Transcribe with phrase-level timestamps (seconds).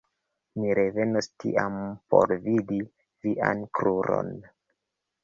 [0.59, 1.75] Mi revenos tiam
[2.13, 2.79] por vidi
[3.27, 4.33] vian kruron.